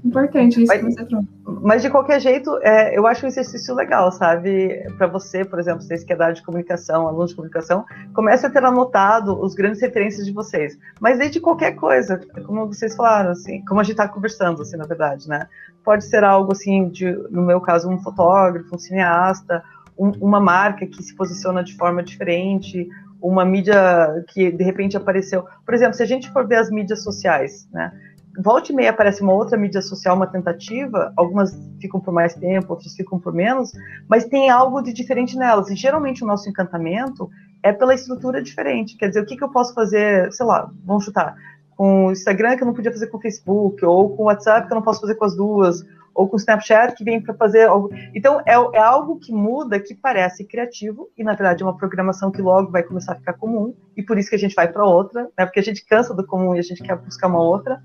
[0.05, 1.29] importante isso mas, que você trouxe.
[1.63, 4.85] Mas de qualquer jeito, é, eu acho um exercício legal, sabe?
[4.97, 7.85] Para você, por exemplo, vocês que é da área de comunicação, alunos de comunicação,
[8.15, 10.79] comece a ter anotado os grandes referências de vocês.
[11.01, 14.87] Mas desde qualquer coisa, como vocês falaram, assim, como a gente está conversando, assim, na
[14.87, 15.49] verdade, né?
[15.85, 19.63] Pode ser algo assim, de, no meu caso, um fotógrafo, um cineasta,
[19.99, 22.89] um, uma marca que se posiciona de forma diferente,
[23.21, 25.45] uma mídia que de repente apareceu.
[25.65, 27.93] Por exemplo, se a gente for ver as mídias sociais, né?
[28.39, 32.73] Volte e meia aparece uma outra mídia social, uma tentativa, algumas ficam por mais tempo,
[32.73, 33.73] outras ficam por menos,
[34.09, 35.69] mas tem algo de diferente nelas.
[35.69, 37.29] E geralmente o nosso encantamento
[37.63, 38.97] é pela estrutura diferente.
[38.97, 41.35] Quer dizer, o que, que eu posso fazer, sei lá, vamos chutar,
[41.77, 44.67] com o Instagram que eu não podia fazer com o Facebook, ou com o WhatsApp
[44.67, 45.83] que eu não posso fazer com as duas,
[46.15, 47.91] ou com o Snapchat que vem para fazer algo.
[48.15, 52.31] Então, é, é, algo que muda, que parece criativo, e na verdade é uma programação
[52.31, 54.85] que logo vai começar a ficar comum, e por isso que a gente vai para
[54.85, 55.47] outra, né?
[55.47, 57.83] porque a gente cansa do comum e a gente quer buscar uma outra.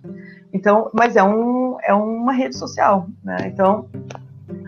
[0.54, 3.38] Então, mas é, um, é uma rede social, né?
[3.46, 3.88] Então,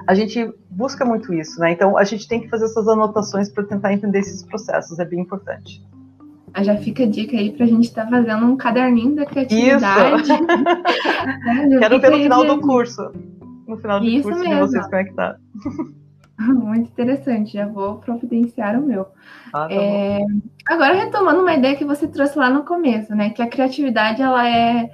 [0.06, 1.72] a gente busca muito isso, né?
[1.72, 5.20] Então, a gente tem que fazer essas anotações para tentar entender esses processos, é bem
[5.20, 5.86] importante.
[6.54, 9.26] Ah, já fica a dica aí para a gente estar tá fazendo um caderninho da
[9.26, 10.22] criatividade.
[10.24, 10.44] Isso!
[10.44, 11.80] né?
[11.80, 13.12] Quero ver no final do curso
[13.68, 14.56] no final do Isso curso mesmo.
[14.56, 15.42] de vocês conectados.
[16.40, 19.08] Muito interessante, já vou providenciar o meu.
[19.52, 20.20] Ah, tá é...
[20.68, 23.32] Agora, retomando uma ideia que você trouxe lá no começo, né?
[23.32, 24.92] Que a criatividade, ela é,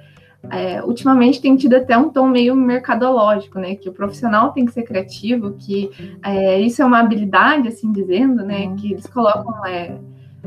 [0.50, 3.74] é, ultimamente tem tido até um tom meio mercadológico, né?
[3.74, 5.90] Que o profissional tem que ser criativo, que
[6.24, 8.66] é, isso é uma habilidade, assim dizendo, né?
[8.66, 8.76] Uhum.
[8.76, 9.98] Que eles colocam é,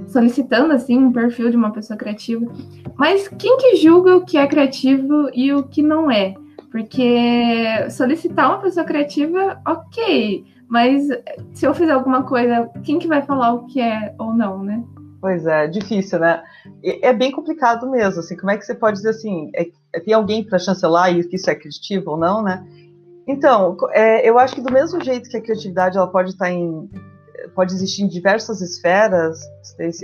[0.08, 2.44] solicitando assim um perfil de uma pessoa criativa.
[2.96, 6.34] Mas quem que julga o que é criativo e o que não é?
[6.78, 10.46] Porque solicitar uma pessoa criativa, ok.
[10.70, 11.08] Mas
[11.52, 14.84] se eu fizer alguma coisa, quem que vai falar o que é ou não, né?
[15.20, 16.44] Pois é, difícil, né?
[17.02, 20.14] É bem complicado mesmo, assim, como é que você pode dizer assim, é, é tem
[20.14, 22.64] alguém para chancelar e que isso é criativo ou não, né?
[23.28, 26.88] Então, é, eu acho que do mesmo jeito que a criatividade ela pode estar em
[27.56, 29.40] pode existir em diversas esferas,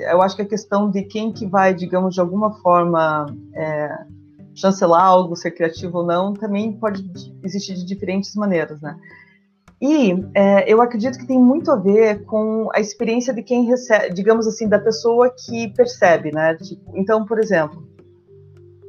[0.10, 4.06] eu acho que a questão de quem que vai, digamos, de alguma forma é,
[4.56, 7.04] chancelar algo, ser criativo ou não, também pode
[7.44, 8.98] existir de diferentes maneiras, né?
[9.82, 14.14] E é, eu acredito que tem muito a ver com a experiência de quem recebe,
[14.14, 16.56] digamos assim, da pessoa que percebe, né?
[16.56, 17.86] Tipo, então, por exemplo,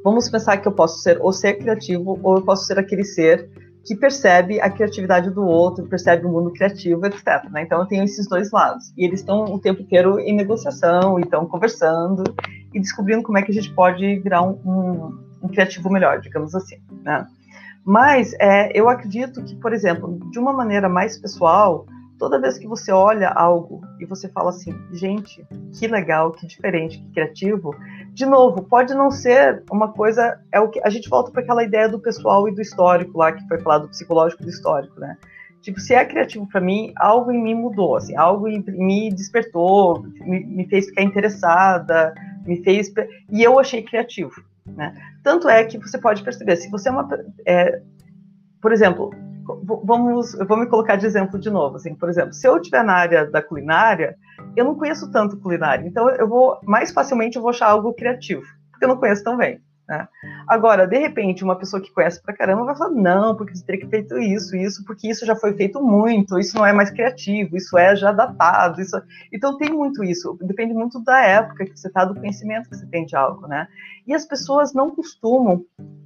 [0.03, 3.49] vamos pensar que eu posso ser ou ser criativo ou eu posso ser aquele ser
[3.85, 7.43] que percebe a criatividade do outro, percebe o mundo criativo, etc.
[7.51, 7.61] Né?
[7.61, 8.91] Então eu tenho esses dois lados.
[8.97, 12.23] E eles estão o tempo inteiro em negociação, e estão conversando
[12.73, 16.53] e descobrindo como é que a gente pode virar um, um um criativo melhor, digamos
[16.55, 16.77] assim.
[17.03, 17.25] Né?
[17.85, 21.85] Mas é, eu acredito que, por exemplo, de uma maneira mais pessoal,
[22.17, 25.45] toda vez que você olha algo e você fala assim, gente,
[25.77, 27.75] que legal, que diferente, que criativo,
[28.13, 31.63] de novo, pode não ser uma coisa, é o que a gente volta para aquela
[31.63, 34.99] ideia do pessoal e do histórico lá que foi falado, do psicológico e do histórico,
[34.99, 35.17] né?
[35.61, 40.03] Tipo, se é criativo para mim, algo em mim mudou, assim, algo em me despertou,
[40.21, 42.13] me, me fez ficar interessada,
[42.45, 42.93] me fez
[43.31, 44.31] e eu achei criativo.
[44.65, 44.93] Né?
[45.23, 47.07] Tanto é que você pode perceber, se você é uma.
[47.45, 47.81] É,
[48.61, 49.11] por exemplo,
[49.83, 51.75] vamos, eu vou me colocar de exemplo de novo.
[51.75, 54.17] Assim, por exemplo, se eu estiver na área da culinária,
[54.55, 58.43] eu não conheço tanto culinária, então eu vou mais facilmente eu vou achar algo criativo,
[58.71, 59.61] porque eu não conheço tão bem.
[59.87, 60.07] Né?
[60.47, 63.81] Agora, de repente, uma pessoa que conhece pra caramba vai falar: não, porque você teria
[63.81, 67.55] que feito isso, isso, porque isso já foi feito muito, isso não é mais criativo,
[67.55, 68.81] isso é já datado.
[68.81, 68.99] Isso...
[69.31, 72.85] Então, tem muito isso, depende muito da época que você está, do conhecimento que você
[72.87, 73.47] tem de algo.
[73.47, 73.67] Né?
[74.07, 75.63] E as pessoas não costumam,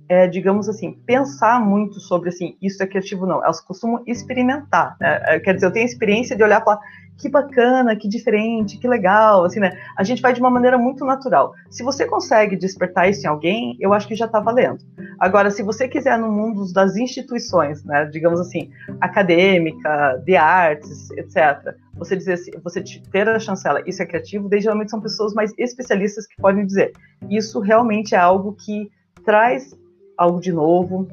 [0.08, 3.44] é, digamos assim, pensar muito sobre assim, isso é criativo, não.
[3.44, 4.98] Elas costumam experimentar.
[5.00, 5.22] Né?
[5.26, 6.80] É, quer dizer, eu tenho a experiência de olhar e falar:
[7.20, 9.78] que bacana, que diferente, que legal, assim, né?
[9.98, 11.54] A gente vai de uma maneira muito natural.
[11.70, 14.80] Se você consegue despertar isso em alguém, eu acho que já está valendo.
[15.20, 21.76] Agora, se você quiser no mundo das instituições, né, digamos assim, acadêmica, de artes, etc.,
[21.96, 25.54] você dizer assim, você ter a chancela, isso é criativo, daí geralmente são pessoas mais
[25.58, 26.94] especialistas que podem dizer,
[27.30, 28.90] isso realmente é algo que
[29.26, 29.78] traz
[30.18, 31.08] algo de novo,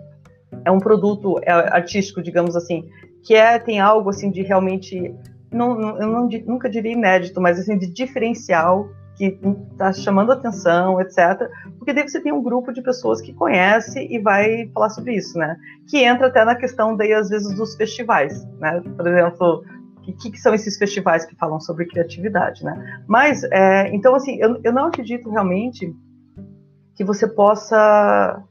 [0.65, 2.89] é um produto é artístico, digamos assim,
[3.25, 5.13] que é tem algo assim de realmente
[5.51, 9.39] não, eu não, nunca diria inédito, mas assim, de diferencial, que
[9.73, 11.49] está chamando atenção, etc.
[11.79, 15.39] Porque daí você tem um grupo de pessoas que conhece e vai falar sobre isso,
[15.39, 15.57] né?
[15.89, 18.83] Que entra até na questão, daí, às vezes, dos festivais, né?
[18.97, 19.65] Por exemplo,
[19.97, 23.03] o que, que, são esses festivais que falam sobre criatividade, né?
[23.09, 25.91] Mas, é, então, assim, eu, eu não acredito realmente
[26.95, 28.43] que você possa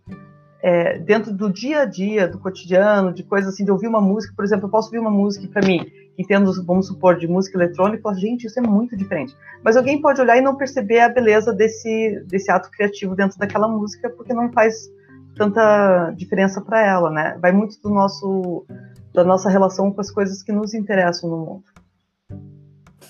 [0.61, 4.33] é, dentro do dia a dia, do cotidiano, de coisas assim, de ouvir uma música,
[4.35, 8.13] por exemplo, eu posso ouvir uma música para mim, que vamos supor, de música eletrônica,
[8.15, 9.35] gente, isso é muito diferente.
[9.63, 13.67] Mas alguém pode olhar e não perceber a beleza desse, desse ato criativo dentro daquela
[13.67, 14.89] música, porque não faz
[15.35, 17.37] tanta diferença para ela, né?
[17.41, 18.65] Vai muito do nosso
[19.13, 21.63] da nossa relação com as coisas que nos interessam no mundo.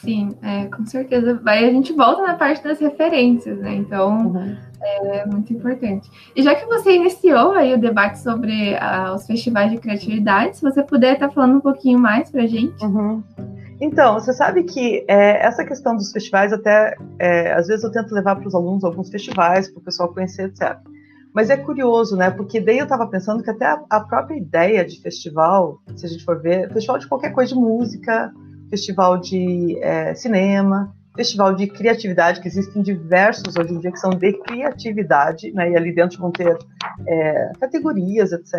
[0.05, 1.33] Sim, é, com certeza.
[1.43, 3.73] Vai, a gente volta na parte das referências, né?
[3.73, 4.55] Então, uhum.
[4.81, 6.07] é muito importante.
[6.35, 10.61] E já que você iniciou aí o debate sobre uh, os festivais de criatividade, se
[10.61, 12.85] você puder estar tá falando um pouquinho mais para a gente.
[12.85, 13.23] Uhum.
[13.81, 18.13] Então, você sabe que é, essa questão dos festivais, até é, às vezes eu tento
[18.13, 20.77] levar para os alunos alguns festivais, para o pessoal conhecer, etc.
[21.33, 22.29] Mas é curioso, né?
[22.29, 26.09] Porque daí eu estava pensando que até a, a própria ideia de festival, se a
[26.09, 28.31] gente for ver, festival de qualquer coisa de música,
[28.75, 34.09] festival de é, cinema, festival de criatividade, que existem diversos hoje em dia que são
[34.09, 36.57] de criatividade, né, e ali dentro vão ter
[37.07, 38.53] é, categorias, etc.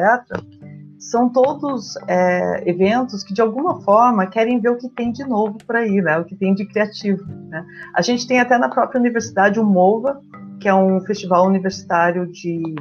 [0.98, 5.58] São todos é, eventos que, de alguma forma, querem ver o que tem de novo
[5.58, 7.22] por aí, né, o que tem de criativo.
[7.50, 7.64] Né.
[7.94, 10.18] A gente tem até na própria universidade o MOVA,
[10.58, 12.74] que é um festival universitário de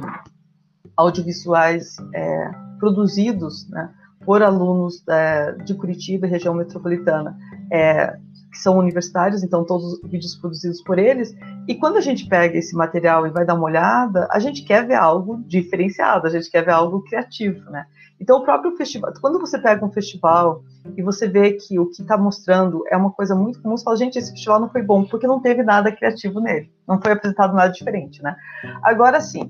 [0.96, 3.90] audiovisuais é, produzidos, né,
[4.26, 7.38] por alunos é, de Curitiba e região metropolitana,
[7.72, 8.18] é,
[8.50, 11.32] que são universitários, então todos os vídeos produzidos por eles.
[11.68, 14.84] E quando a gente pega esse material e vai dar uma olhada, a gente quer
[14.84, 17.86] ver algo diferenciado, a gente quer ver algo criativo, né?
[18.20, 20.64] Então o próprio festival, quando você pega um festival
[20.96, 23.96] e você vê que o que está mostrando é uma coisa muito comum, você fala,
[23.96, 27.54] gente, esse festival não foi bom porque não teve nada criativo nele, não foi apresentado
[27.54, 28.34] nada diferente, né?
[28.82, 29.46] Agora sim,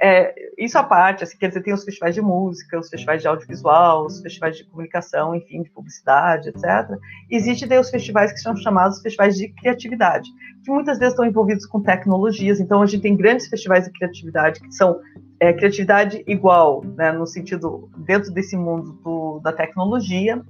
[0.00, 3.28] é, isso à parte, assim, quer dizer, tem os festivais de música, os festivais de
[3.28, 6.96] audiovisual, os festivais de comunicação, enfim, de publicidade, etc.
[7.30, 10.30] Existem daí os festivais que são chamados festivais de criatividade,
[10.64, 12.60] que muitas vezes estão envolvidos com tecnologias.
[12.60, 15.00] Então, a gente tem grandes festivais de criatividade que são
[15.40, 20.40] é, criatividade igual, né, no sentido dentro desse mundo do, da tecnologia,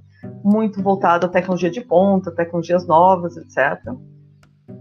[0.43, 3.81] muito voltado à tecnologia de ponta, tecnologias novas, etc.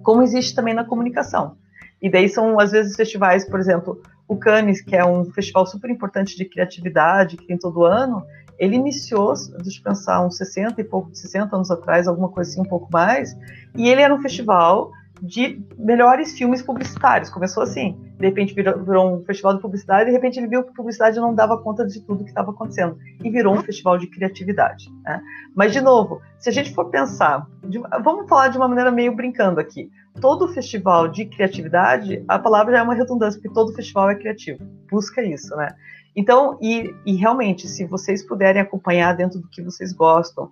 [0.03, 1.57] Como existe também na comunicação.
[2.03, 5.90] E daí são, às vezes, festivais, por exemplo, o Cannes, que é um festival super
[5.90, 8.25] importante de criatividade que tem todo ano,
[8.59, 12.61] ele iniciou, deixa eu pensar, uns 60 e pouco, 60 anos atrás, alguma coisa assim,
[12.61, 13.37] um pouco mais,
[13.75, 14.92] e ele era um festival
[15.23, 17.31] de melhores filmes publicitários.
[17.31, 20.75] Começou assim, de repente virou, virou, um festival de publicidade, de repente ele viu que
[20.75, 24.91] publicidade não dava conta de tudo que estava acontecendo e virou um festival de criatividade.
[25.05, 25.23] Né?
[25.55, 29.15] Mas de novo, se a gente for pensar, de, vamos falar de uma maneira meio
[29.15, 29.89] brincando aqui
[30.21, 34.59] todo festival de criatividade, a palavra já é uma redundância, porque todo festival é criativo.
[34.91, 35.75] Busca isso, né?
[36.15, 40.51] Então, e, e realmente, se vocês puderem acompanhar dentro do que vocês gostam,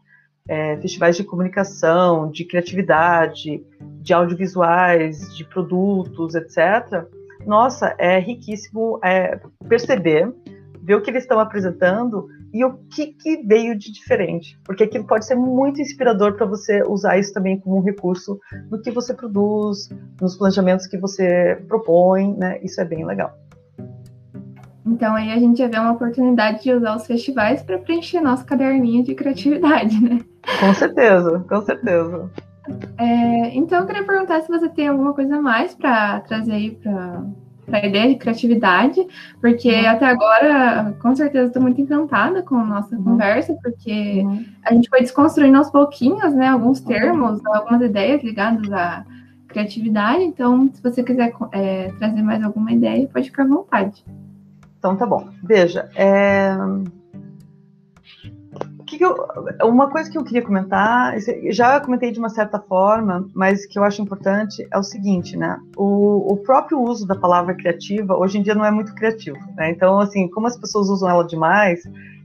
[0.51, 3.65] é, festivais de comunicação, de criatividade,
[4.03, 7.07] de audiovisuais, de produtos, etc.,
[7.47, 10.31] nossa, é riquíssimo é, perceber,
[10.83, 15.07] ver o que eles estão apresentando e o que, que veio de diferente, porque aquilo
[15.07, 19.15] pode ser muito inspirador para você usar isso também como um recurso no que você
[19.15, 19.89] produz,
[20.21, 22.59] nos planejamentos que você propõe, né?
[22.63, 23.33] Isso é bem legal.
[24.85, 28.45] Então aí a gente já vê uma oportunidade de usar os festivais para preencher nosso
[28.45, 30.21] caderninho de criatividade, né?
[30.61, 32.31] Com certeza, com certeza.
[32.99, 36.71] É, então eu queria perguntar se você tem alguma coisa a mais para trazer aí
[36.71, 37.23] para
[37.73, 39.07] a ideia de criatividade,
[39.41, 39.89] porque uhum.
[39.89, 43.05] até agora, com certeza, estou muito encantada com a nossa uhum.
[43.05, 44.45] conversa, porque uhum.
[44.65, 49.05] a gente foi desconstruindo aos pouquinhos, né, alguns termos, algumas ideias ligadas à
[49.49, 50.23] criatividade.
[50.23, 54.05] Então, se você quiser é, trazer mais alguma ideia, pode ficar à vontade.
[54.79, 55.29] Então, tá bom.
[55.43, 56.57] Veja, é
[59.01, 59.17] que, eu,
[59.65, 61.15] uma coisa que eu queria comentar,
[61.49, 65.59] já comentei de uma certa forma, mas que eu acho importante é o seguinte, né?
[65.75, 69.71] O, o próprio uso da palavra criativa hoje em dia não é muito criativo, né?
[69.71, 71.83] Então, assim, como as pessoas usam ela demais,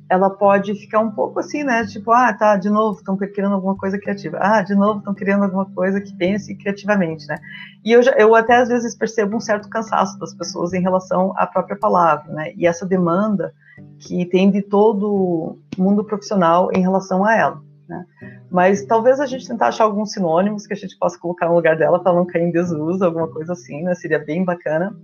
[0.09, 1.85] ela pode ficar um pouco assim, né?
[1.85, 4.37] Tipo, ah, tá, de novo, estão querendo alguma coisa criativa.
[4.41, 7.37] Ah, de novo, estão querendo alguma coisa que pense criativamente, né?
[7.85, 11.33] E eu, já, eu até às vezes percebo um certo cansaço das pessoas em relação
[11.37, 12.51] à própria palavra, né?
[12.57, 13.53] E essa demanda
[13.99, 17.61] que tem de todo mundo profissional em relação a ela.
[17.87, 18.05] Né?
[18.49, 21.77] Mas talvez a gente tentar achar alguns sinônimos que a gente possa colocar no lugar
[21.77, 23.93] dela para não cair em desuso, alguma coisa assim, né?
[23.95, 24.95] Seria bem bacana.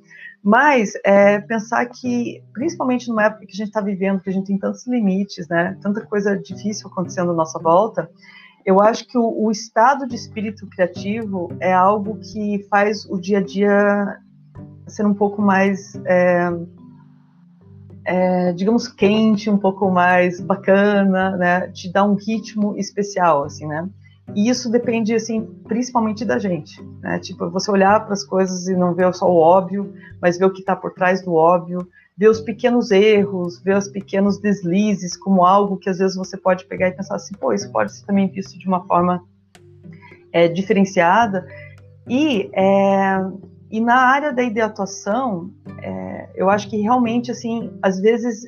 [0.44, 4.48] Mas é, pensar que, principalmente numa época que a gente está vivendo, que a gente
[4.48, 5.78] tem tantos limites, né?
[5.82, 8.10] Tanta coisa difícil acontecendo à nossa volta,
[8.66, 13.40] eu acho que o, o estado de espírito criativo é algo que faz o dia
[13.40, 14.18] a dia
[14.88, 16.50] ser um pouco mais é,
[18.06, 21.68] é, digamos, quente, um pouco mais bacana, né?
[21.70, 23.88] Te dá um ritmo especial, assim, né?
[24.36, 27.20] E isso depende, assim, principalmente da gente, né?
[27.20, 30.54] Tipo, você olhar para as coisas e não ver só o óbvio, mas ver o
[30.54, 31.88] que está por trás do óbvio,
[32.18, 36.66] ver os pequenos erros, ver os pequenos deslizes como algo que às vezes você pode
[36.66, 39.24] pegar e pensar assim, pô, isso pode ser também visto de uma forma
[40.32, 41.46] é, diferenciada.
[42.08, 43.18] E é,
[43.72, 45.50] e na área da ideatuação,
[45.82, 48.44] é, eu acho que realmente, assim, às vezes,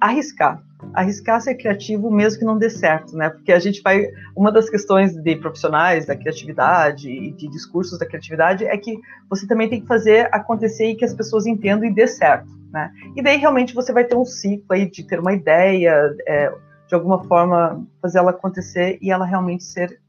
[0.00, 0.62] arriscar.
[0.94, 3.28] Arriscar ser criativo mesmo que não dê certo, né?
[3.28, 4.06] Porque a gente vai.
[4.34, 9.46] Uma das questões de profissionais da criatividade e de discursos da criatividade é que você
[9.46, 12.90] também tem que fazer acontecer e que as pessoas entendam e dê certo, né?
[13.14, 16.50] E daí realmente você vai ter um ciclo aí de ter uma ideia, é,
[16.88, 20.00] de alguma forma fazer ela acontecer e ela realmente ser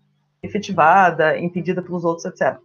[0.44, 2.58] efetivada, entendida pelos outros, etc.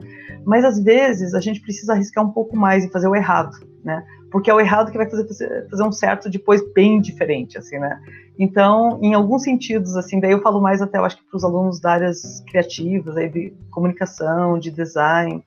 [0.45, 3.55] Mas às vezes a gente precisa arriscar um pouco mais e fazer o errado,
[3.85, 4.05] né?
[4.33, 8.01] Porque é o errado que vai fazer, fazer um certo depois bem diferente, assim, né?
[8.39, 11.45] Então, em alguns sentidos, assim, daí eu falo mais até, eu acho que para os
[11.45, 15.45] alunos da áreas criativas, aí de comunicação, de design,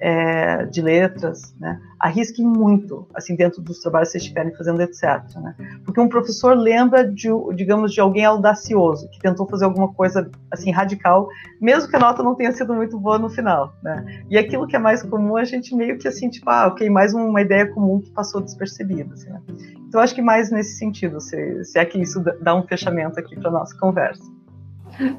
[0.00, 1.80] é, de letras, né?
[1.98, 5.20] arrisquem muito, assim, dentro dos trabalhos que vocês estiverem fazendo, etc.
[5.36, 5.54] Né?
[5.84, 10.70] Porque um professor lembra, de, digamos, de alguém audacioso, que tentou fazer alguma coisa, assim,
[10.70, 11.28] radical,
[11.60, 14.22] mesmo que a nota não tenha sido muito boa no final, né?
[14.30, 17.12] E aquilo que é mais comum, a gente meio que, assim, tipo, ah, ok, mais
[17.12, 19.42] uma ideia comum que passou despercebida, assim, né?
[19.88, 23.34] Então, acho que mais nesse sentido, se, se é que isso dá um fechamento aqui
[23.34, 24.37] para nossa conversa.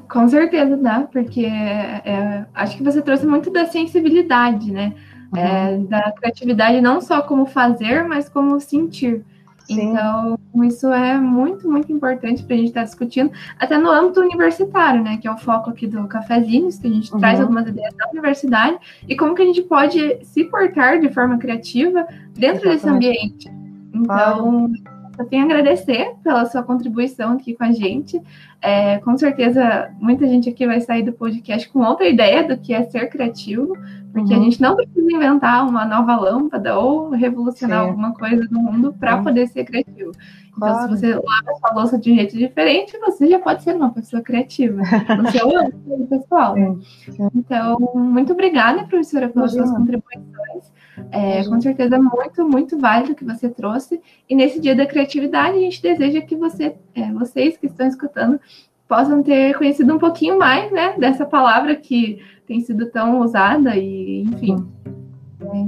[0.08, 4.94] Com certeza dá, porque é, acho que você trouxe muito da sensibilidade, né?
[5.32, 5.38] Uhum.
[5.38, 9.24] É, da criatividade, não só como fazer, mas como sentir.
[9.64, 9.90] Sim.
[9.90, 14.20] Então, isso é muito, muito importante para a gente estar tá discutindo, até no âmbito
[14.20, 15.16] universitário, né?
[15.16, 17.20] Que é o foco aqui do Cafezinhos, que a gente uhum.
[17.20, 18.78] traz algumas ideias da universidade
[19.08, 22.72] e como que a gente pode se portar de forma criativa dentro Exatamente.
[22.72, 23.50] desse ambiente.
[23.94, 24.72] Então,
[25.20, 28.20] eu tenho a agradecer pela sua contribuição aqui com a gente.
[28.62, 32.72] É, com certeza, muita gente aqui vai sair do podcast com outra ideia do que
[32.72, 33.76] é ser criativo,
[34.12, 34.40] porque uhum.
[34.40, 37.90] a gente não precisa inventar uma nova lâmpada ou revolucionar Sim.
[37.90, 39.24] alguma coisa no mundo para uhum.
[39.24, 40.12] poder ser criativo.
[40.48, 40.96] Então, claro.
[40.96, 44.22] se você lava sua louça de um jeito diferente, você já pode ser uma pessoa
[44.22, 44.82] criativa
[45.16, 46.54] no seu âmbito pessoal.
[47.10, 47.28] Sim.
[47.34, 50.79] Então, muito obrigada, professora, pelas suas contribuições.
[51.10, 54.00] É, com certeza muito, muito válido que você trouxe.
[54.28, 58.40] E nesse dia da criatividade, a gente deseja que você, é, vocês que estão escutando
[58.88, 64.22] possam ter conhecido um pouquinho mais né, dessa palavra que tem sido tão usada e,
[64.22, 64.66] enfim.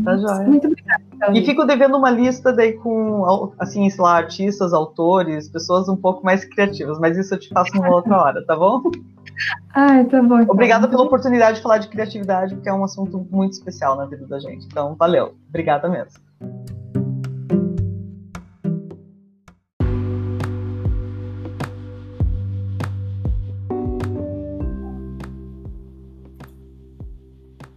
[0.05, 0.49] Tá joia.
[0.49, 1.03] Muito obrigada.
[1.15, 1.33] Então.
[1.33, 6.25] E fico devendo uma lista daí com, assim, sei lá, artistas, autores, pessoas um pouco
[6.25, 8.83] mais criativas, mas isso eu te faço numa outra hora, tá bom?
[9.75, 10.41] Ai, tá bom.
[10.41, 10.55] Então.
[10.55, 14.27] Obrigada pela oportunidade de falar de criatividade, porque é um assunto muito especial na vida
[14.27, 14.67] da gente.
[14.67, 15.35] Então, valeu.
[15.49, 16.21] Obrigada mesmo.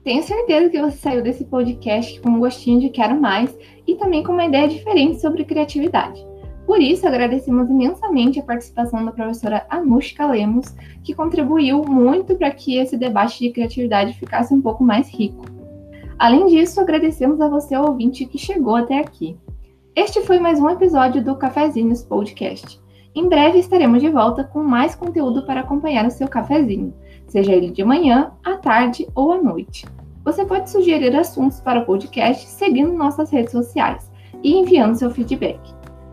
[0.06, 4.24] Tenho certeza que você saiu desse podcast com um gostinho de quero mais e também
[4.24, 6.24] com uma ideia diferente sobre criatividade.
[6.68, 12.78] Por isso, agradecemos imensamente a participação da professora Anushka Lemos, que contribuiu muito para que
[12.78, 15.44] esse debate de criatividade ficasse um pouco mais rico.
[16.20, 19.36] Além disso, agradecemos a você, ouvinte, que chegou até aqui.
[19.96, 22.80] Este foi mais um episódio do Cafezinhos Podcast.
[23.16, 26.94] Em breve estaremos de volta com mais conteúdo para acompanhar o seu cafezinho,
[27.28, 29.86] seja ele de manhã, à tarde ou à noite.
[30.24, 34.12] Você pode sugerir assuntos para o podcast seguindo nossas redes sociais
[34.44, 35.60] e enviando seu feedback.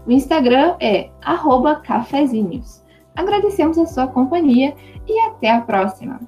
[0.06, 1.10] O Instagram é
[1.82, 2.82] cafezinhos.
[3.16, 4.74] Agradecemos a sua companhia
[5.06, 6.20] e até a próxima!